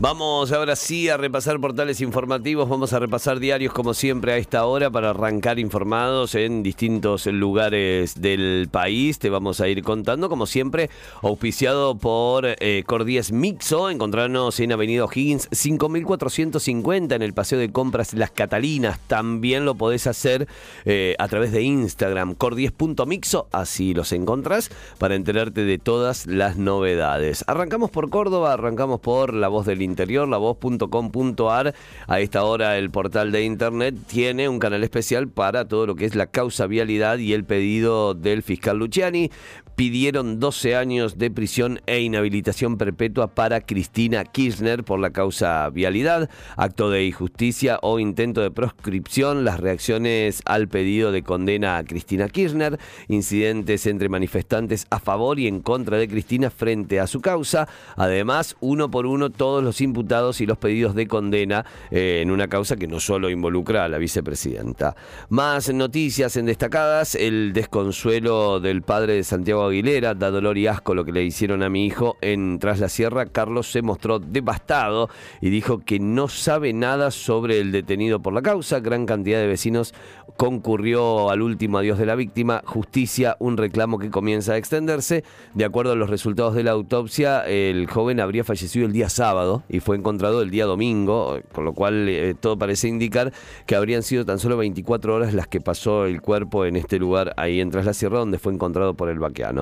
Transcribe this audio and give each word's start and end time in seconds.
Vamos 0.00 0.50
ahora 0.50 0.74
sí 0.74 1.08
a 1.08 1.16
repasar 1.16 1.60
portales 1.60 2.00
informativos, 2.00 2.68
vamos 2.68 2.92
a 2.92 2.98
repasar 2.98 3.38
diarios 3.38 3.72
como 3.72 3.94
siempre 3.94 4.32
a 4.32 4.38
esta 4.38 4.66
hora 4.66 4.90
para 4.90 5.10
arrancar 5.10 5.60
informados 5.60 6.34
en 6.34 6.64
distintos 6.64 7.26
lugares 7.26 8.20
del 8.20 8.68
país. 8.72 9.20
Te 9.20 9.30
vamos 9.30 9.60
a 9.60 9.68
ir 9.68 9.84
contando 9.84 10.28
como 10.28 10.46
siempre, 10.46 10.90
auspiciado 11.22 11.94
por 11.94 12.44
eh, 12.44 12.82
Cordies 12.84 13.30
Mixo, 13.30 13.88
encontrarnos 13.88 14.58
en 14.58 14.72
Avenida 14.72 15.04
Higgins 15.04 15.48
5450 15.52 17.14
en 17.14 17.22
el 17.22 17.32
Paseo 17.32 17.60
de 17.60 17.70
Compras 17.70 18.14
Las 18.14 18.32
Catalinas. 18.32 18.98
También 19.06 19.64
lo 19.64 19.76
podés 19.76 20.08
hacer 20.08 20.48
eh, 20.86 21.14
a 21.20 21.28
través 21.28 21.52
de 21.52 21.62
Instagram, 21.62 22.34
cordies.mixo, 22.34 23.46
así 23.52 23.94
los 23.94 24.10
encontrás 24.10 24.72
para 24.98 25.14
enterarte 25.14 25.64
de 25.64 25.78
todas 25.78 26.26
las 26.26 26.56
novedades. 26.56 27.44
Arrancamos 27.46 27.92
por 27.92 28.10
Córdoba, 28.10 28.54
arrancamos 28.54 28.98
por 28.98 29.32
La 29.32 29.46
Voz 29.46 29.66
del 29.66 29.83
Interior, 29.84 30.28
lavoz.com.ar. 30.28 31.74
A 32.06 32.20
esta 32.20 32.44
hora 32.44 32.78
el 32.78 32.90
portal 32.90 33.30
de 33.30 33.44
internet 33.44 33.94
tiene 34.06 34.48
un 34.48 34.58
canal 34.58 34.82
especial 34.82 35.28
para 35.28 35.68
todo 35.68 35.86
lo 35.86 35.94
que 35.94 36.04
es 36.04 36.14
la 36.14 36.26
causa 36.26 36.66
vialidad 36.66 37.18
y 37.18 37.32
el 37.32 37.44
pedido 37.44 38.14
del 38.14 38.42
fiscal 38.42 38.78
Luciani 38.78 39.30
pidieron 39.76 40.38
12 40.38 40.76
años 40.76 41.18
de 41.18 41.30
prisión 41.30 41.80
e 41.86 42.00
inhabilitación 42.00 42.78
perpetua 42.78 43.34
para 43.34 43.60
Cristina 43.60 44.24
Kirchner 44.24 44.84
por 44.84 45.00
la 45.00 45.10
causa 45.10 45.68
vialidad, 45.70 46.30
acto 46.56 46.90
de 46.90 47.04
injusticia 47.04 47.78
o 47.82 47.98
intento 47.98 48.40
de 48.40 48.50
proscripción, 48.50 49.44
las 49.44 49.58
reacciones 49.60 50.42
al 50.44 50.68
pedido 50.68 51.10
de 51.12 51.22
condena 51.22 51.76
a 51.76 51.84
Cristina 51.84 52.28
Kirchner, 52.28 52.78
incidentes 53.08 53.86
entre 53.86 54.08
manifestantes 54.08 54.86
a 54.90 55.00
favor 55.00 55.38
y 55.40 55.48
en 55.48 55.60
contra 55.60 55.98
de 55.98 56.08
Cristina 56.08 56.50
frente 56.50 57.00
a 57.00 57.06
su 57.06 57.20
causa, 57.20 57.68
además 57.96 58.56
uno 58.60 58.90
por 58.90 59.06
uno 59.06 59.30
todos 59.30 59.64
los 59.64 59.80
imputados 59.80 60.40
y 60.40 60.46
los 60.46 60.58
pedidos 60.58 60.94
de 60.94 61.08
condena 61.08 61.64
eh, 61.90 62.20
en 62.22 62.30
una 62.30 62.48
causa 62.48 62.76
que 62.76 62.86
no 62.86 63.00
solo 63.00 63.28
involucra 63.30 63.84
a 63.84 63.88
la 63.88 63.98
vicepresidenta. 63.98 64.94
Más 65.28 65.72
noticias 65.72 66.36
en 66.36 66.46
destacadas, 66.46 67.14
el 67.14 67.52
desconsuelo 67.52 68.60
del 68.60 68.82
padre 68.82 69.14
de 69.14 69.24
Santiago 69.24 69.63
Aguilera, 69.66 70.14
da 70.14 70.30
dolor 70.30 70.58
y 70.58 70.66
asco 70.66 70.94
lo 70.94 71.04
que 71.04 71.12
le 71.12 71.24
hicieron 71.24 71.62
a 71.62 71.68
mi 71.68 71.86
hijo 71.86 72.16
en 72.20 72.58
Tras 72.58 72.80
la 72.80 72.88
Sierra, 72.88 73.26
Carlos 73.26 73.70
se 73.70 73.82
mostró 73.82 74.18
devastado 74.18 75.08
y 75.40 75.50
dijo 75.50 75.78
que 75.78 75.98
no 75.98 76.28
sabe 76.28 76.72
nada 76.72 77.10
sobre 77.10 77.60
el 77.60 77.72
detenido 77.72 78.20
por 78.20 78.32
la 78.32 78.42
causa. 78.42 78.80
Gran 78.80 79.06
cantidad 79.06 79.38
de 79.38 79.46
vecinos 79.46 79.94
concurrió 80.36 81.30
al 81.30 81.42
último 81.42 81.78
adiós 81.78 81.98
de 81.98 82.06
la 82.06 82.14
víctima. 82.14 82.62
Justicia, 82.64 83.36
un 83.38 83.56
reclamo 83.56 83.98
que 83.98 84.10
comienza 84.10 84.52
a 84.52 84.56
extenderse. 84.56 85.24
De 85.54 85.64
acuerdo 85.64 85.92
a 85.92 85.96
los 85.96 86.10
resultados 86.10 86.54
de 86.54 86.64
la 86.64 86.72
autopsia, 86.72 87.46
el 87.46 87.86
joven 87.86 88.20
habría 88.20 88.44
fallecido 88.44 88.86
el 88.86 88.92
día 88.92 89.08
sábado 89.08 89.62
y 89.68 89.80
fue 89.80 89.96
encontrado 89.96 90.42
el 90.42 90.50
día 90.50 90.64
domingo, 90.64 91.38
con 91.52 91.64
lo 91.64 91.72
cual 91.72 92.08
eh, 92.08 92.34
todo 92.38 92.58
parece 92.58 92.88
indicar 92.88 93.32
que 93.66 93.76
habrían 93.76 94.02
sido 94.02 94.24
tan 94.24 94.38
solo 94.38 94.56
24 94.56 95.14
horas 95.14 95.34
las 95.34 95.46
que 95.46 95.60
pasó 95.60 96.06
el 96.06 96.20
cuerpo 96.20 96.64
en 96.64 96.76
este 96.76 96.98
lugar 96.98 97.34
ahí 97.36 97.60
en 97.60 97.70
Tras 97.70 97.86
la 97.86 97.94
Sierra, 97.94 98.18
donde 98.18 98.38
fue 98.38 98.52
encontrado 98.52 98.94
por 98.94 99.08
el 99.08 99.18
vaqueano. 99.18 99.53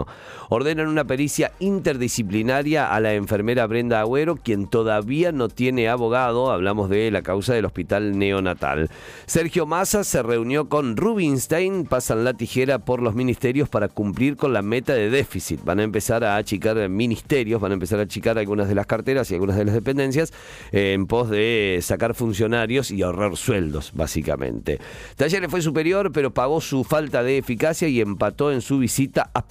Ordenan 0.48 0.88
una 0.88 1.04
pericia 1.04 1.52
interdisciplinaria 1.58 2.92
a 2.92 3.00
la 3.00 3.14
enfermera 3.14 3.66
Brenda 3.66 4.00
Agüero, 4.00 4.36
quien 4.36 4.66
todavía 4.66 5.32
no 5.32 5.48
tiene 5.48 5.88
abogado. 5.88 6.50
Hablamos 6.50 6.90
de 6.90 7.10
la 7.10 7.22
causa 7.22 7.54
del 7.54 7.64
hospital 7.64 8.18
neonatal. 8.18 8.90
Sergio 9.26 9.66
Massa 9.66 10.04
se 10.04 10.22
reunió 10.22 10.68
con 10.68 10.96
Rubinstein. 10.96 11.86
Pasan 11.86 12.24
la 12.24 12.34
tijera 12.34 12.78
por 12.78 13.02
los 13.02 13.14
ministerios 13.14 13.68
para 13.68 13.88
cumplir 13.88 14.36
con 14.36 14.52
la 14.52 14.62
meta 14.62 14.94
de 14.94 15.10
déficit. 15.10 15.62
Van 15.64 15.80
a 15.80 15.82
empezar 15.82 16.24
a 16.24 16.36
achicar 16.36 16.88
ministerios, 16.88 17.60
van 17.60 17.72
a 17.72 17.74
empezar 17.74 17.98
a 17.98 18.02
achicar 18.02 18.38
algunas 18.38 18.68
de 18.68 18.74
las 18.74 18.86
carteras 18.86 19.30
y 19.30 19.34
algunas 19.34 19.56
de 19.56 19.64
las 19.64 19.74
dependencias 19.74 20.32
en 20.72 21.06
pos 21.06 21.30
de 21.30 21.78
sacar 21.82 22.14
funcionarios 22.14 22.90
y 22.90 23.02
ahorrar 23.02 23.36
sueldos, 23.36 23.92
básicamente. 23.94 24.78
Talleres 25.16 25.50
fue 25.50 25.62
superior, 25.62 26.12
pero 26.12 26.32
pagó 26.32 26.60
su 26.60 26.84
falta 26.84 27.22
de 27.22 27.38
eficacia 27.38 27.88
y 27.88 28.00
empató 28.00 28.52
en 28.52 28.60
su 28.60 28.78
visita 28.78 29.30
a 29.34 29.46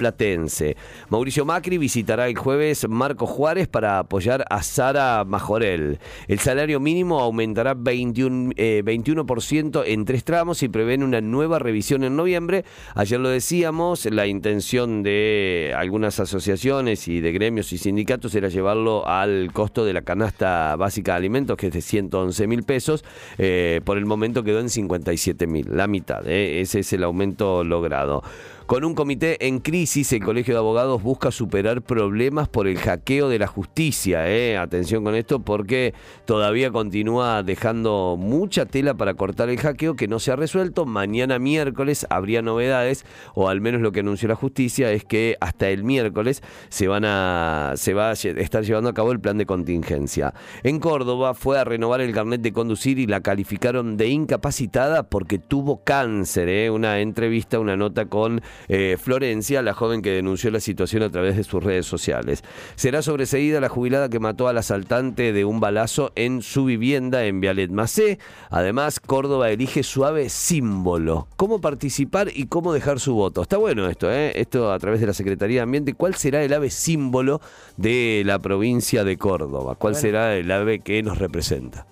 Mauricio 1.09 1.45
Macri 1.45 1.77
visitará 1.77 2.27
el 2.27 2.37
jueves 2.37 2.87
Marco 2.87 3.25
Juárez 3.25 3.67
para 3.67 3.99
apoyar 3.99 4.45
a 4.49 4.63
Sara 4.63 5.23
Majorel. 5.25 5.99
El 6.27 6.39
salario 6.39 6.79
mínimo 6.79 7.19
aumentará 7.19 7.73
21, 7.73 8.53
21% 8.53 9.83
eh, 9.83 9.93
en 9.93 10.05
tres 10.05 10.23
tramos 10.23 10.63
y 10.63 10.69
prevén 10.69 11.03
una 11.03 11.21
nueva 11.21 11.59
revisión 11.59 12.03
en 12.03 12.15
noviembre. 12.15 12.65
Ayer 12.95 13.19
lo 13.19 13.29
decíamos, 13.29 14.05
la 14.05 14.27
intención 14.27 15.03
de 15.03 15.73
algunas 15.75 16.19
asociaciones 16.19 17.07
y 17.07 17.21
de 17.21 17.31
gremios 17.31 17.73
y 17.73 17.77
sindicatos 17.77 18.35
era 18.35 18.49
llevarlo 18.49 19.07
al 19.07 19.51
costo 19.53 19.85
de 19.85 19.93
la 19.93 20.01
canasta 20.01 20.75
básica 20.75 21.13
de 21.13 21.17
alimentos, 21.17 21.57
que 21.57 21.67
es 21.67 21.73
de 21.73 21.81
111 21.81 22.47
mil 22.47 22.63
pesos. 22.63 23.03
Eh, 23.37 23.81
por 23.83 23.97
el 23.97 24.05
momento 24.05 24.43
quedó 24.43 24.59
en 24.59 24.69
57 24.69 25.47
mil, 25.47 25.67
la 25.69 25.87
mitad. 25.87 26.27
Eh. 26.27 26.61
Ese 26.61 26.79
es 26.79 26.93
el 26.93 27.03
aumento 27.03 27.63
logrado. 27.63 28.23
Con 28.71 28.85
un 28.85 28.95
comité 28.95 29.47
en 29.47 29.59
crisis, 29.59 30.13
el 30.13 30.23
Colegio 30.23 30.53
de 30.53 30.59
Abogados 30.59 31.03
busca 31.03 31.29
superar 31.29 31.81
problemas 31.81 32.47
por 32.47 32.69
el 32.69 32.77
hackeo 32.77 33.27
de 33.27 33.37
la 33.37 33.47
justicia. 33.47 34.29
¿eh? 34.29 34.55
Atención 34.55 35.03
con 35.03 35.13
esto 35.13 35.41
porque 35.41 35.93
todavía 36.23 36.71
continúa 36.71 37.43
dejando 37.43 38.15
mucha 38.17 38.65
tela 38.65 38.93
para 38.93 39.15
cortar 39.15 39.49
el 39.49 39.59
hackeo 39.59 39.97
que 39.97 40.07
no 40.07 40.19
se 40.19 40.31
ha 40.31 40.37
resuelto. 40.37 40.85
Mañana 40.85 41.37
miércoles 41.37 42.07
habría 42.09 42.41
novedades, 42.41 43.05
o 43.35 43.49
al 43.49 43.59
menos 43.59 43.81
lo 43.81 43.91
que 43.91 43.99
anunció 43.99 44.29
la 44.29 44.35
justicia 44.35 44.89
es 44.93 45.03
que 45.03 45.35
hasta 45.41 45.67
el 45.67 45.83
miércoles 45.83 46.41
se, 46.69 46.87
van 46.87 47.03
a, 47.03 47.73
se 47.75 47.93
va 47.93 48.11
a 48.11 48.13
estar 48.13 48.63
llevando 48.63 48.89
a 48.89 48.93
cabo 48.93 49.11
el 49.11 49.19
plan 49.19 49.37
de 49.37 49.45
contingencia. 49.45 50.33
En 50.63 50.79
Córdoba 50.79 51.33
fue 51.33 51.59
a 51.59 51.65
renovar 51.65 51.99
el 51.99 52.13
carnet 52.13 52.39
de 52.39 52.53
conducir 52.53 52.99
y 52.99 53.05
la 53.05 53.19
calificaron 53.19 53.97
de 53.97 54.07
incapacitada 54.07 55.09
porque 55.09 55.39
tuvo 55.39 55.83
cáncer. 55.83 56.47
¿eh? 56.47 56.69
Una 56.69 57.01
entrevista, 57.01 57.59
una 57.59 57.75
nota 57.75 58.05
con 58.05 58.41
eh, 58.67 58.97
Florencia, 59.01 59.61
la 59.61 59.73
joven 59.73 60.01
que 60.01 60.11
denunció 60.11 60.51
la 60.51 60.59
situación 60.59 61.03
a 61.03 61.09
través 61.09 61.37
de 61.37 61.43
sus 61.43 61.63
redes 61.63 61.85
sociales. 61.85 62.43
Será 62.75 63.01
sobreseída 63.01 63.59
la 63.59 63.69
jubilada 63.69 64.09
que 64.09 64.19
mató 64.19 64.47
al 64.47 64.57
asaltante 64.57 65.33
de 65.33 65.45
un 65.45 65.59
balazo 65.59 66.11
en 66.15 66.41
su 66.41 66.65
vivienda 66.65 67.25
en 67.25 67.41
Vialet 67.41 67.71
Macé. 67.71 68.19
Además, 68.49 68.99
Córdoba 68.99 69.49
elige 69.49 69.83
suave 69.83 70.29
símbolo. 70.29 71.27
¿Cómo 71.37 71.61
participar 71.61 72.29
y 72.33 72.47
cómo 72.47 72.73
dejar 72.73 72.99
su 72.99 73.13
voto? 73.13 73.41
Está 73.41 73.57
bueno 73.57 73.87
esto, 73.87 74.11
¿eh? 74.11 74.33
Esto 74.35 74.71
a 74.71 74.79
través 74.79 75.01
de 75.01 75.07
la 75.07 75.13
Secretaría 75.13 75.57
de 75.57 75.63
Ambiente. 75.63 75.93
¿Cuál 75.93 76.15
será 76.15 76.43
el 76.43 76.53
ave 76.53 76.69
símbolo 76.69 77.41
de 77.77 78.23
la 78.25 78.39
provincia 78.39 79.03
de 79.03 79.17
Córdoba? 79.17 79.75
¿Cuál 79.75 79.95
será 79.95 80.35
el 80.35 80.51
ave 80.51 80.79
que 80.79 81.03
nos 81.03 81.17
representa? 81.17 81.90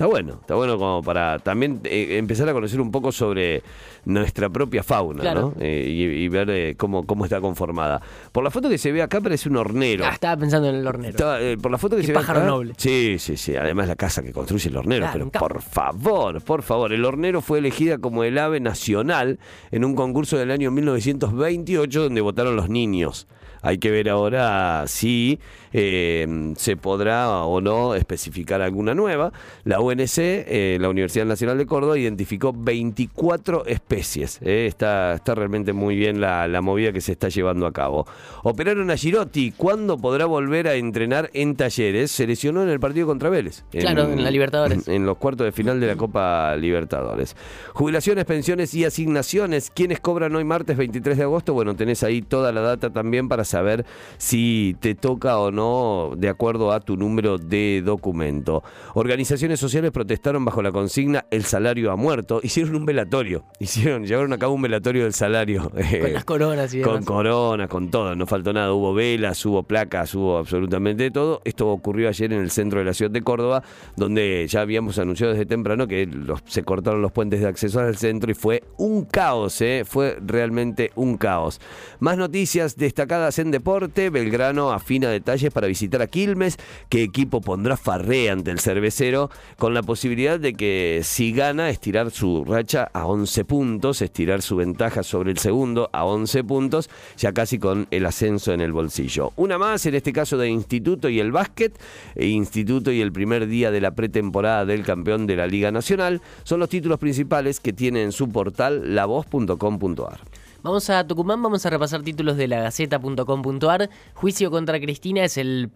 Está 0.00 0.08
bueno, 0.08 0.38
está 0.40 0.54
bueno 0.54 0.78
como 0.78 1.02
para 1.02 1.38
también 1.40 1.82
eh, 1.84 2.16
empezar 2.16 2.48
a 2.48 2.54
conocer 2.54 2.80
un 2.80 2.90
poco 2.90 3.12
sobre 3.12 3.62
nuestra 4.06 4.48
propia 4.48 4.82
fauna, 4.82 5.34
¿no? 5.34 5.52
Eh, 5.60 5.84
y, 5.90 6.26
ver 6.28 6.48
eh, 6.48 6.74
cómo, 6.74 7.04
cómo 7.04 7.24
está 7.24 7.38
conformada. 7.38 8.00
Por 8.32 8.42
la 8.42 8.50
foto 8.50 8.70
que 8.70 8.78
se 8.78 8.92
ve 8.92 9.02
acá 9.02 9.20
parece 9.20 9.50
un 9.50 9.58
hornero. 9.58 10.06
Ah, 10.06 10.12
estaba 10.14 10.38
pensando 10.38 10.70
en 10.70 10.76
el 10.76 10.86
hornero. 10.86 11.18
por 11.60 11.70
la 11.70 11.76
foto 11.76 11.96
que 11.96 12.02
se 12.02 12.12
ve 12.12 12.18
acá. 12.18 12.32
noble. 12.42 12.72
Sí, 12.78 13.16
sí, 13.18 13.36
sí. 13.36 13.54
Además 13.56 13.88
la 13.88 13.96
casa 13.96 14.22
que 14.22 14.32
construye 14.32 14.70
el 14.70 14.76
hornero. 14.78 15.06
pero 15.12 15.28
por 15.28 15.60
favor, 15.60 16.40
por 16.40 16.62
favor. 16.62 16.94
El 16.94 17.04
hornero 17.04 17.42
fue 17.42 17.58
elegida 17.58 17.98
como 17.98 18.24
el 18.24 18.38
ave 18.38 18.58
nacional 18.58 19.38
en 19.70 19.84
un 19.84 19.94
concurso 19.94 20.38
del 20.38 20.50
año 20.50 20.70
1928 20.70 22.04
donde 22.04 22.22
votaron 22.22 22.56
los 22.56 22.70
niños. 22.70 23.26
Hay 23.62 23.78
que 23.78 23.90
ver 23.90 24.08
ahora 24.08 24.84
si 24.86 25.38
eh, 25.72 26.52
se 26.56 26.76
podrá 26.76 27.44
o 27.44 27.60
no 27.60 27.94
especificar 27.94 28.60
alguna 28.60 28.94
nueva. 28.94 29.32
La 29.64 29.80
UNC, 29.80 30.18
eh, 30.18 30.78
la 30.80 30.88
Universidad 30.88 31.26
Nacional 31.26 31.58
de 31.58 31.66
Córdoba, 31.66 31.98
identificó 31.98 32.52
24 32.52 33.66
especies. 33.66 34.40
Eh. 34.42 34.66
Está, 34.66 35.14
está 35.14 35.34
realmente 35.34 35.72
muy 35.72 35.96
bien 35.96 36.20
la, 36.20 36.60
movida 36.60 36.92
que 36.92 37.00
se 37.00 37.12
está 37.12 37.28
llevando 37.28 37.66
a 37.66 37.72
cabo. 37.72 38.06
Operaron 38.42 38.90
a 38.90 38.96
Girotti. 38.96 39.52
¿Cuándo 39.52 39.96
podrá 39.96 40.26
volver 40.26 40.68
a 40.68 40.74
entrenar 40.74 41.30
en 41.32 41.56
talleres? 41.56 42.10
Se 42.10 42.26
lesionó 42.26 42.62
en 42.62 42.68
el 42.68 42.80
partido 42.80 43.06
contra 43.06 43.30
Vélez. 43.30 43.64
Claro, 43.70 44.04
en, 44.04 44.22
la 44.22 44.30
Libertadores. 44.30 44.88
En, 44.88 45.06
los 45.06 45.16
cuartos 45.16 45.44
de 45.44 45.52
final 45.52 45.80
de 45.80 45.86
la 45.86 45.96
Copa 45.96 46.54
Libertadores. 46.56 47.36
Jubilaciones, 47.72 48.24
pensiones 48.24 48.74
y 48.74 48.84
asignaciones. 48.84 49.70
¿Quiénes 49.70 50.00
cobran 50.00 50.34
hoy 50.34 50.44
martes 50.44 50.76
23 50.76 51.16
de 51.16 51.24
agosto? 51.24 51.54
Bueno, 51.54 51.74
tenés 51.74 52.02
ahí 52.02 52.22
toda 52.22 52.52
la 52.52 52.60
data 52.60 52.90
también 52.90 53.28
para 53.28 53.44
saber 53.50 53.84
si 54.18 54.76
te 54.80 54.94
toca 54.94 55.38
o 55.38 55.50
no 55.50 56.12
de 56.16 56.28
acuerdo 56.28 56.72
a 56.72 56.80
tu 56.80 56.96
número 56.96 57.38
de 57.38 57.82
documento. 57.84 58.62
Organizaciones 58.94 59.60
sociales 59.60 59.90
protestaron 59.90 60.44
bajo 60.44 60.62
la 60.62 60.72
consigna 60.72 61.24
El 61.30 61.44
salario 61.44 61.90
ha 61.92 61.96
muerto. 61.96 62.40
Hicieron 62.44 62.74
un 62.76 62.86
velatorio. 62.86 63.44
Hicieron, 63.58 64.04
llevaron 64.06 64.32
a 64.32 64.38
cabo 64.38 64.54
un 64.54 64.62
velatorio 64.62 65.04
del 65.04 65.12
salario. 65.14 65.70
Con 65.70 66.12
las 66.12 66.24
coronas 66.24 66.72
y 66.74 66.82
Con 66.82 67.04
coronas, 67.04 67.68
con 67.68 67.90
todo, 67.90 68.14
no 68.14 68.26
faltó 68.26 68.52
nada. 68.52 68.72
Hubo 68.72 68.94
velas, 68.94 69.44
hubo 69.46 69.62
placas, 69.62 70.14
hubo 70.14 70.38
absolutamente 70.38 71.10
todo. 71.10 71.40
Esto 71.44 71.68
ocurrió 71.68 72.08
ayer 72.08 72.32
en 72.32 72.40
el 72.40 72.50
centro 72.50 72.78
de 72.78 72.84
la 72.84 72.94
ciudad 72.94 73.10
de 73.10 73.22
Córdoba, 73.22 73.62
donde 73.96 74.46
ya 74.48 74.60
habíamos 74.60 74.98
anunciado 74.98 75.32
desde 75.32 75.46
temprano 75.46 75.86
que 75.88 76.06
los- 76.06 76.42
se 76.46 76.62
cortaron 76.62 77.02
los 77.02 77.12
puentes 77.12 77.40
de 77.40 77.48
acceso 77.48 77.80
al 77.80 77.96
centro 77.96 78.30
y 78.30 78.34
fue 78.34 78.62
un 78.78 79.04
caos, 79.04 79.60
¿eh? 79.60 79.82
fue 79.86 80.16
realmente 80.24 80.90
un 80.94 81.16
caos. 81.16 81.60
Más 81.98 82.16
noticias 82.16 82.76
destacadas 82.76 83.38
en 83.40 83.50
deporte. 83.50 84.10
Belgrano 84.10 84.72
afina 84.72 85.08
detalles 85.08 85.52
para 85.52 85.66
visitar 85.66 86.02
a 86.02 86.06
Quilmes. 86.06 86.58
¿Qué 86.88 87.02
equipo 87.02 87.40
pondrá 87.40 87.76
Farré 87.76 88.30
ante 88.30 88.50
el 88.50 88.60
cervecero? 88.60 89.30
Con 89.58 89.74
la 89.74 89.82
posibilidad 89.82 90.38
de 90.38 90.54
que 90.54 91.00
si 91.02 91.32
gana, 91.32 91.70
estirar 91.70 92.10
su 92.10 92.44
racha 92.44 92.88
a 92.92 93.06
11 93.06 93.44
puntos, 93.44 94.02
estirar 94.02 94.42
su 94.42 94.56
ventaja 94.56 95.02
sobre 95.02 95.30
el 95.30 95.38
segundo 95.38 95.90
a 95.92 96.04
11 96.04 96.44
puntos, 96.44 96.90
ya 97.16 97.32
casi 97.32 97.58
con 97.58 97.86
el 97.90 98.06
ascenso 98.06 98.52
en 98.52 98.60
el 98.60 98.72
bolsillo. 98.72 99.32
Una 99.36 99.58
más, 99.58 99.84
en 99.86 99.94
este 99.94 100.12
caso 100.12 100.38
de 100.38 100.48
Instituto 100.48 101.08
y 101.08 101.20
el 101.20 101.32
básquet. 101.32 101.78
E 102.14 102.26
Instituto 102.26 102.92
y 102.92 103.00
el 103.00 103.12
primer 103.12 103.46
día 103.46 103.70
de 103.70 103.80
la 103.80 103.92
pretemporada 103.92 104.64
del 104.64 104.84
campeón 104.84 105.26
de 105.26 105.36
la 105.36 105.46
Liga 105.46 105.70
Nacional 105.70 106.20
son 106.44 106.60
los 106.60 106.68
títulos 106.68 106.98
principales 106.98 107.60
que 107.60 107.72
tiene 107.72 108.02
en 108.02 108.12
su 108.12 108.30
portal 108.30 108.94
lavoz.com.ar. 108.94 110.20
Vamos 110.62 110.90
a 110.90 111.06
Tucumán, 111.06 111.42
vamos 111.42 111.64
a 111.64 111.70
repasar 111.70 112.02
títulos 112.02 112.36
de 112.36 112.46
la 112.46 112.60
Gaceta.com.ar. 112.60 113.88
Juicio 114.12 114.50
contra 114.50 114.78
Cristina 114.78 115.24
es 115.24 115.38
el, 115.38 115.70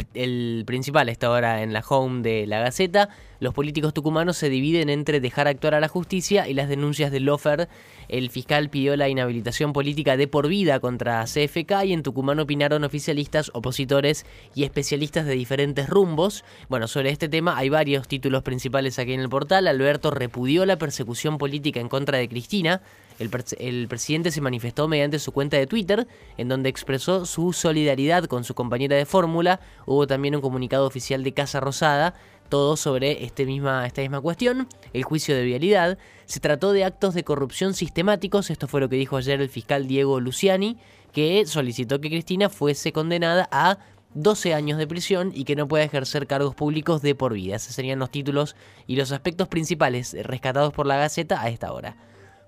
principal 0.67 1.09
a 1.09 1.11
esta 1.11 1.31
hora 1.31 1.63
en 1.63 1.73
la 1.73 1.83
home 1.89 2.21
de 2.21 2.47
la 2.47 2.59
Gaceta. 2.59 3.09
Los 3.41 3.55
políticos 3.55 3.95
tucumanos 3.95 4.37
se 4.37 4.51
dividen 4.51 4.91
entre 4.91 5.21
dejar 5.21 5.49
actuar 5.49 5.75
a 5.75 5.81
la 5.81 5.89
justicia 5.89 6.49
y 6.49 6.53
las 6.53 6.69
denuncias 6.69 7.11
de 7.11 7.21
Lofer. 7.21 7.71
El 8.09 8.29
fiscal 8.29 8.69
pidió 8.69 8.95
la 8.99 9.09
inhabilitación 9.09 9.73
política 9.73 10.19
de 10.19 10.29
por 10.29 10.49
vida 10.49 10.79
contra 10.81 11.25
CFK 11.25 11.85
y 11.87 11.95
en 11.95 12.03
Tucumán 12.03 12.39
opinaron 12.39 12.85
oficialistas, 12.85 13.51
opositores 13.55 14.27
y 14.55 14.65
especialistas 14.65 15.25
de 15.25 15.33
diferentes 15.33 15.89
rumbos. 15.89 16.45
Bueno, 16.69 16.89
sobre 16.89 17.09
este 17.09 17.31
tema 17.31 17.57
hay 17.57 17.71
varios 17.71 18.07
títulos 18.07 18.43
principales 18.43 18.99
aquí 18.99 19.15
en 19.15 19.21
el 19.21 19.31
portal. 19.31 19.67
Alberto 19.67 20.11
repudió 20.11 20.67
la 20.67 20.77
persecución 20.77 21.39
política 21.39 21.81
en 21.81 21.89
contra 21.89 22.19
de 22.19 22.29
Cristina. 22.29 22.83
El, 23.19 23.31
pres- 23.31 23.57
el 23.59 23.87
presidente 23.89 24.31
se 24.31 24.41
manifestó 24.41 24.89
mediante 24.89 25.19
su 25.19 25.33
cuenta 25.33 25.57
de 25.57 25.67
Twitter, 25.67 26.07
en 26.37 26.49
donde 26.49 26.69
expresó 26.69 27.27
su 27.27 27.53
solidaridad 27.53 28.25
con 28.25 28.45
su 28.45 28.55
compañera 28.55 28.97
de 28.97 29.07
fórmula. 29.07 29.61
Hubo 29.87 30.07
también 30.07 30.35
un 30.35 30.41
comunicado 30.41 30.87
oficial 30.87 31.23
de 31.23 31.33
Casa 31.33 31.61
Rosada, 31.61 32.15
todo 32.49 32.77
sobre 32.77 33.25
este 33.25 33.45
esta 33.45 34.01
misma 34.03 34.21
cuestión. 34.21 34.69
El 34.93 35.05
juicio 35.05 35.35
de 35.35 35.45
vialidad. 35.45 35.99
Se 36.27 36.41
trató 36.41 36.73
de 36.73 36.85
actos 36.85 37.15
de 37.15 37.25
corrupción 37.25 37.75
sistemáticos, 37.75 38.51
esto 38.51 38.67
fue 38.69 38.81
lo 38.81 38.89
que 38.89 38.97
dijo 38.97 39.17
ayer 39.17 39.41
el 39.41 39.49
fiscal 39.49 39.87
Diego 39.87 40.21
Luciani, 40.21 40.79
que 41.13 41.47
solicitó 41.47 42.01
que 42.01 42.09
Cristina 42.09 42.49
fuese 42.49 42.93
condenada 42.93 43.49
a 43.53 43.79
12 44.15 44.55
años 44.55 44.79
de 44.79 44.87
prisión 44.87 45.33
y 45.35 45.45
que 45.45 45.57
no 45.57 45.69
pueda 45.69 45.85
ejercer 45.85 46.27
cargos 46.27 46.55
públicos 46.55 47.03
de 47.03 47.15
por 47.15 47.35
vida. 47.35 47.57
Esos 47.57 47.75
serían 47.75 47.99
los 47.99 48.11
títulos 48.11 48.57
y 48.87 48.97
los 48.97 49.13
aspectos 49.13 49.49
principales 49.49 50.17
rescatados 50.25 50.73
por 50.73 50.87
la 50.87 50.97
Gaceta 50.97 51.41
a 51.41 51.49
esta 51.49 51.73
hora. 51.73 51.97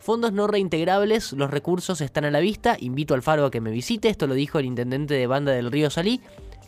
Fondos 0.07 0.33
no 0.33 0.47
reintegrables, 0.47 1.33
los 1.33 1.51
recursos 1.51 2.01
están 2.01 2.25
a 2.25 2.31
la 2.31 2.39
vista. 2.39 2.77
Invito 2.79 3.15
al 3.15 3.23
Faro 3.23 3.45
a 3.45 3.51
que 3.51 3.61
me 3.61 3.73
visite. 3.73 4.09
Esto 4.09 4.29
lo 4.29 4.35
dijo 4.35 4.61
el 4.61 4.67
intendente 4.67 5.15
de 5.15 5.27
Banda 5.27 5.51
del 5.51 5.73
Río 5.73 5.91
Salí, 5.91 6.21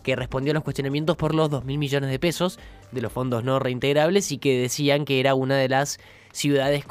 que 0.02 0.16
respondió 0.16 0.50
a 0.50 0.54
los 0.54 0.64
cuestionamientos 0.64 1.16
por 1.16 1.36
los 1.36 1.48
2 1.48 1.64
mil 1.64 1.78
millones 1.78 2.10
de 2.10 2.18
pesos 2.18 2.58
de 2.90 3.00
los 3.00 3.12
fondos 3.12 3.44
no 3.44 3.60
reintegrables 3.60 4.32
y 4.32 4.38
que 4.38 4.60
decían 4.60 5.04
que 5.04 5.20
era 5.20 5.36
una 5.36 5.56
de 5.56 5.68
las 5.68 6.00
ciudades 6.32 6.84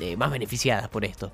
eh, 0.00 0.16
más 0.16 0.32
beneficiadas 0.32 0.88
por 0.88 1.04
esto. 1.04 1.30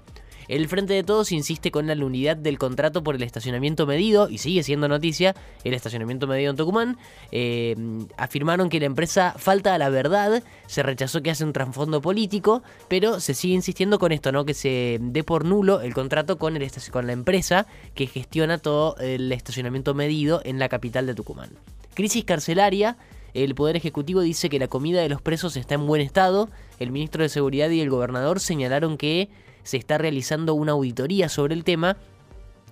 El 0.49 0.67
Frente 0.67 0.95
de 0.95 1.03
Todos 1.03 1.31
insiste 1.31 1.71
con 1.71 1.87
la 1.87 1.95
nulidad 1.95 2.37
del 2.37 2.59
contrato 2.59 3.05
por 3.05 3.15
el 3.15 3.23
estacionamiento 3.23 3.87
medido, 3.87 4.31
y 4.31 4.39
sigue 4.39 4.63
siendo 4.63 4.89
noticia, 4.89 5.35
el 5.63 5.75
estacionamiento 5.75 6.27
medido 6.27 6.51
en 6.51 6.57
Tucumán. 6.57 6.97
Eh, 7.33 7.77
afirmaron 8.17 8.71
que 8.71 8.81
la 8.81 8.87
empresa 8.87 9.35
falta 9.37 9.75
a 9.75 9.79
la 9.79 9.91
verdad, 9.91 10.43
se 10.67 10.83
rechazó 10.83 11.23
que 11.23 11.31
hace 11.31 11.45
un 11.45 11.53
trasfondo 11.53 12.01
político, 12.01 12.63
pero 12.89 13.21
se 13.21 13.35
sigue 13.35 13.55
insistiendo 13.55 13.99
con 13.99 14.11
esto, 14.11 14.33
¿no? 14.33 14.47
Que 14.47 14.55
se 14.55 14.99
dé 15.01 15.23
por 15.23 15.45
nulo 15.45 15.83
el 15.83 15.93
contrato 15.93 16.39
con, 16.39 16.55
la 16.59 17.13
empresa 17.13 17.67
que 17.95 18.07
gestiona 18.07 18.59
todo 18.59 18.97
el 18.97 19.31
estacionamiento 19.33 19.95
medido 19.95 20.41
en 20.45 20.59
la 20.59 20.69
capital 20.69 21.07
de 21.07 21.15
Tucumán. 21.15 21.51
Crisis 21.95 22.25
carcelaria. 22.25 22.97
El 23.35 23.55
Poder 23.55 23.77
Ejecutivo 23.77 24.23
dice 24.23 24.49
que 24.49 24.59
la 24.59 24.69
comida 24.69 25.03
de 25.03 25.09
los 25.11 25.21
presos 25.21 25.57
está 25.57 25.75
en 25.75 25.87
buen 25.87 26.01
estado. 26.01 26.49
El 26.81 26.91
ministro 26.91 27.23
de 27.23 27.29
Seguridad 27.29 27.69
y 27.69 27.81
el 27.81 27.91
gobernador 27.91 28.41
señalaron 28.41 28.97
que 28.97 29.29
se 29.63 29.77
está 29.77 29.99
realizando 29.99 30.55
una 30.55 30.73
auditoría 30.73 31.29
sobre 31.29 31.55
el 31.55 31.65
tema. 31.65 31.97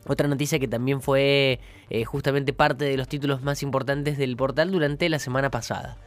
Otra 0.07 0.29
noticia 0.29 0.59
que 0.59 0.69
también 0.69 1.03
fue 1.03 1.61
eh, 1.91 2.05
justamente 2.05 2.53
parte 2.53 2.85
de 2.85 2.97
los 2.97 3.09
títulos 3.09 3.43
más 3.43 3.63
importantes 3.63 4.19
del 4.19 4.37
portal 4.37 4.71
durante 4.71 5.09
la 5.09 5.19
semana 5.19 5.51
pasada. 5.51 5.99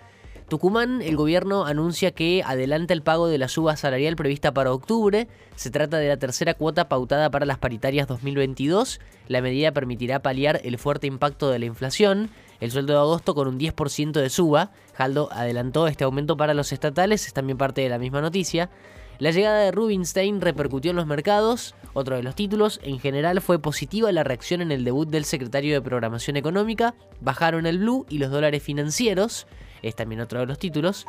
Tucumán, 0.49 1.03
el 1.03 1.15
gobierno 1.15 1.65
anuncia 1.65 2.09
que 2.09 2.41
adelanta 2.43 2.93
el 2.93 3.03
pago 3.03 3.27
de 3.27 3.37
la 3.37 3.47
suba 3.47 3.77
salarial 3.77 4.15
prevista 4.15 4.51
para 4.51 4.73
octubre. 4.73 5.27
Se 5.55 5.69
trata 5.69 5.97
de 5.97 6.07
la 6.07 6.17
tercera 6.17 6.55
cuota 6.55 6.89
pautada 6.89 7.29
para 7.29 7.45
las 7.45 7.59
paritarias 7.59 8.07
2022. 8.07 8.99
La 9.27 9.41
medida 9.41 9.71
permitirá 9.71 10.23
paliar 10.23 10.59
el 10.63 10.79
fuerte 10.79 11.05
impacto 11.05 11.51
de 11.51 11.59
la 11.59 11.65
inflación. 11.65 12.31
El 12.59 12.71
sueldo 12.71 12.93
de 12.93 12.99
agosto 12.99 13.35
con 13.35 13.47
un 13.47 13.59
10% 13.59 14.11
de 14.11 14.29
suba. 14.29 14.71
Jaldo 14.95 15.29
adelantó 15.31 15.87
este 15.87 16.03
aumento 16.03 16.35
para 16.35 16.55
los 16.55 16.73
estatales, 16.73 17.27
es 17.27 17.33
también 17.33 17.59
parte 17.59 17.81
de 17.81 17.89
la 17.89 17.99
misma 17.99 18.19
noticia. 18.19 18.71
La 19.19 19.31
llegada 19.31 19.59
de 19.59 19.71
Rubinstein 19.71 20.39
repercutió 20.39 20.91
en 20.91 20.97
los 20.97 21.05
mercados. 21.05 21.75
Otro 21.93 22.15
de 22.15 22.23
los 22.23 22.35
títulos, 22.35 22.79
en 22.83 22.99
general 22.99 23.41
fue 23.41 23.59
positiva 23.59 24.09
la 24.13 24.23
reacción 24.23 24.61
en 24.61 24.71
el 24.71 24.85
debut 24.85 25.09
del 25.09 25.25
secretario 25.25 25.73
de 25.73 25.81
Programación 25.81 26.37
Económica. 26.37 26.95
Bajaron 27.19 27.65
el 27.65 27.79
blue 27.79 28.05
y 28.07 28.19
los 28.19 28.31
dólares 28.31 28.63
financieros. 28.63 29.45
Es 29.81 29.95
también 29.95 30.21
otro 30.21 30.39
de 30.39 30.45
los 30.45 30.57
títulos. 30.57 31.05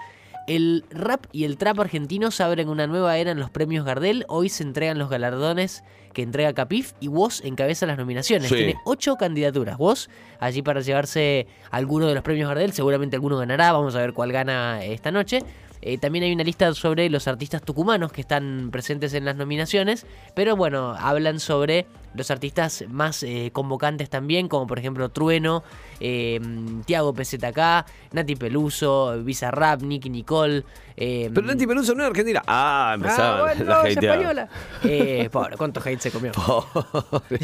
El 0.49 0.85
rap 0.91 1.27
y 1.31 1.45
el 1.45 1.57
trap 1.57 1.79
argentinos 1.79 2.41
abren 2.41 2.69
una 2.69 2.89
nueva 2.89 3.17
era 3.17 3.31
en 3.31 3.39
los 3.39 3.51
premios 3.51 3.85
Gardel. 3.85 4.25
Hoy 4.27 4.49
se 4.49 4.65
entregan 4.65 4.99
los 4.99 5.09
galardones 5.09 5.85
que 6.13 6.23
entrega 6.23 6.53
Capif 6.53 6.95
y 6.99 7.07
Woz 7.07 7.45
encabeza 7.45 7.87
las 7.87 7.97
nominaciones. 7.97 8.49
Sí. 8.49 8.57
Tiene 8.57 8.77
ocho 8.85 9.15
candidaturas. 9.15 9.79
Woz 9.79 10.09
allí 10.41 10.63
para 10.63 10.81
llevarse 10.81 11.47
alguno 11.71 12.09
de 12.09 12.15
los 12.15 12.25
premios 12.25 12.49
Gardel. 12.49 12.73
Seguramente 12.73 13.15
alguno 13.15 13.37
ganará. 13.37 13.71
Vamos 13.71 13.95
a 13.95 14.01
ver 14.01 14.15
cuál 14.15 14.33
gana 14.33 14.85
esta 14.85 15.13
noche. 15.13 15.45
Eh, 15.83 15.99
también 15.99 16.25
hay 16.25 16.33
una 16.33 16.45
lista 16.45 16.73
sobre 16.75 17.09
los 17.09 17.27
artistas 17.27 17.63
tucumanos 17.63 18.13
que 18.13 18.21
están 18.21 18.71
presentes 18.71 19.15
en 19.15 19.25
las 19.25 19.37
nominaciones, 19.37 20.07
pero 20.35 20.57
bueno, 20.57 20.95
hablan 20.99 21.41
sobre 21.41 21.87
los 22.15 22.31
artistas 22.31 22.85
más 22.89 23.23
eh, 23.23 23.51
convocantes 23.53 24.11
también, 24.11 24.49
como 24.49 24.67
por 24.67 24.79
ejemplo 24.79 25.09
Trueno, 25.11 25.63
eh, 26.01 26.41
Tiago 26.87 27.15
PZK, 27.15 27.87
Nati 28.13 28.37
Peluso, 28.37 29.23
Bizarrap, 29.23 29.83
Nicky 29.83 30.11
Nicole. 30.11 30.65
eh, 30.97 31.31
Pero 31.33 31.47
Nati 31.47 31.67
Peluso 31.67 31.95
no 31.95 32.03
es 32.03 32.11
argentina. 32.11 32.43
Ah, 32.47 32.93
empezaban 32.95 33.41
ah, 33.41 33.43
bueno, 33.43 33.65
la 33.65 33.89
es 33.89 33.97
española. 33.97 34.49
Eh, 34.83 35.29
pobre, 35.31 35.57
¿cuánto 35.57 35.81
hate 35.85 36.01
se 36.01 36.11
comió? 36.11 36.33
Pobre, 36.33 37.39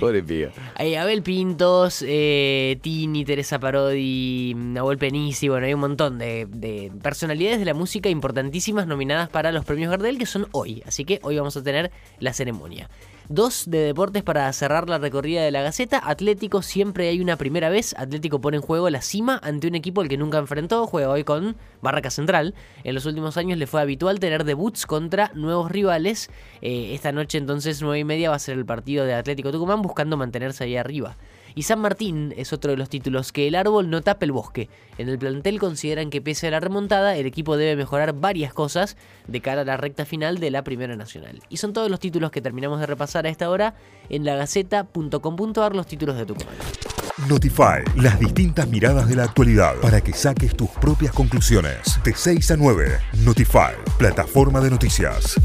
pobre 0.00 0.98
Abel 0.98 1.22
Pintos, 1.22 2.04
eh, 2.06 2.78
Tini, 2.82 3.24
Teresa 3.24 3.58
Parodi, 3.58 4.54
Nahuel 4.56 4.98
Penisi, 4.98 5.48
bueno, 5.48 5.66
hay 5.66 5.74
un 5.74 5.80
montón 5.80 6.18
de, 6.18 6.46
de 6.48 6.90
personalidades 7.02 7.58
de 7.58 7.64
la 7.64 7.74
música 7.74 8.08
importantísimas 8.08 8.86
nominadas 8.86 9.28
para 9.28 9.52
los 9.52 9.64
premios 9.64 9.90
Gardel 9.90 10.18
que 10.18 10.26
son 10.26 10.48
hoy. 10.52 10.82
Así 10.86 11.04
que 11.04 11.20
hoy 11.22 11.36
vamos 11.36 11.56
a 11.56 11.62
tener 11.62 11.90
la 12.18 12.32
ceremonia. 12.32 12.88
Dos 13.28 13.64
de 13.66 13.78
deportes 13.78 14.22
para 14.22 14.52
cerrar 14.52 14.88
la 14.88 14.98
recorrida 14.98 15.42
de 15.42 15.50
la 15.50 15.62
Gaceta. 15.62 16.00
Atlético, 16.04 16.60
siempre 16.60 17.08
hay 17.08 17.20
una 17.20 17.36
primera 17.36 17.70
vez. 17.70 17.94
Atlético 17.96 18.40
pone 18.40 18.56
en 18.56 18.62
juego 18.62 18.90
la 18.90 19.00
cima 19.00 19.38
ante 19.42 19.68
un 19.68 19.74
equipo 19.74 20.00
al 20.00 20.08
que 20.08 20.16
nunca 20.16 20.38
enfrentó. 20.38 20.86
Juega 20.86 21.10
hoy 21.10 21.24
con 21.24 21.56
Barraca 21.80 22.10
Central. 22.10 22.54
En 22.84 22.94
los 22.94 23.06
últimos 23.06 23.36
años 23.36 23.58
le 23.58 23.66
fue 23.66 23.80
habitual 23.80 24.18
tener 24.18 24.44
debuts 24.44 24.86
contra 24.86 25.30
nuevos 25.34 25.70
rivales. 25.70 26.30
Eh, 26.60 26.94
esta 26.94 27.12
noche 27.12 27.38
entonces, 27.38 27.80
9 27.80 28.00
y 28.00 28.04
media, 28.04 28.30
va 28.30 28.36
a 28.36 28.40
ser 28.40 28.58
el 28.58 28.66
partido 28.66 29.04
de 29.04 29.14
Atlético 29.14 29.52
Tucumán 29.52 29.82
buscando 29.82 30.16
mantenerse 30.16 30.64
ahí 30.64 30.76
arriba. 30.76 31.16
Y 31.54 31.62
San 31.62 31.80
Martín 31.80 32.34
es 32.36 32.52
otro 32.52 32.70
de 32.70 32.76
los 32.76 32.88
títulos 32.88 33.32
que 33.32 33.48
el 33.48 33.54
árbol 33.54 33.90
no 33.90 34.02
tapa 34.02 34.24
el 34.24 34.32
bosque. 34.32 34.68
En 34.98 35.08
el 35.08 35.18
plantel 35.18 35.58
consideran 35.58 36.10
que 36.10 36.20
pese 36.20 36.48
a 36.48 36.50
la 36.50 36.60
remontada, 36.60 37.16
el 37.16 37.26
equipo 37.26 37.56
debe 37.56 37.76
mejorar 37.76 38.12
varias 38.14 38.52
cosas 38.52 38.96
de 39.26 39.40
cara 39.40 39.62
a 39.62 39.64
la 39.64 39.76
recta 39.76 40.04
final 40.04 40.38
de 40.38 40.50
la 40.50 40.64
Primera 40.64 40.96
Nacional. 40.96 41.40
Y 41.48 41.58
son 41.58 41.72
todos 41.72 41.90
los 41.90 42.00
títulos 42.00 42.30
que 42.30 42.40
terminamos 42.40 42.80
de 42.80 42.86
repasar 42.86 43.26
a 43.26 43.28
esta 43.28 43.50
hora 43.50 43.74
en 44.08 44.24
lagaceta.com.ar, 44.24 45.76
los 45.76 45.86
títulos 45.86 46.16
de 46.16 46.26
Tucumán. 46.26 46.54
Notify, 47.28 47.84
las 47.96 48.18
distintas 48.18 48.66
miradas 48.68 49.08
de 49.08 49.16
la 49.16 49.24
actualidad 49.24 49.76
para 49.80 50.00
que 50.00 50.12
saques 50.12 50.56
tus 50.56 50.70
propias 50.70 51.12
conclusiones. 51.12 51.98
De 52.02 52.14
6 52.14 52.50
a 52.52 52.56
9, 52.56 52.98
Notify, 53.24 53.74
plataforma 53.98 54.60
de 54.60 54.70
noticias. 54.70 55.38